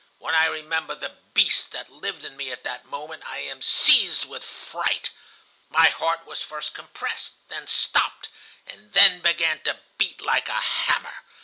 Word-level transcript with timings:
When 0.17 0.33
I 0.33 0.45
remember 0.47 0.95
the 0.95 1.17
beast 1.35 1.69
that 1.73 1.91
lived 1.91 2.25
in 2.25 2.35
me 2.35 2.51
at 2.51 2.63
that 2.63 2.85
moment, 2.85 3.21
I 3.23 3.37
am 3.37 3.61
seized 3.61 4.25
with 4.25 4.43
fright. 4.43 5.11
My 5.69 5.89
heart 5.89 6.25
was 6.25 6.41
first 6.41 6.73
compressed, 6.73 7.33
then 7.49 7.67
stopped, 7.67 8.27
and 8.65 8.93
then 8.93 9.19
began 9.21 9.61
to 9.65 9.77
beat 9.99 10.19
like 10.19 10.49
a 10.49 10.59
hammer. 10.59 11.17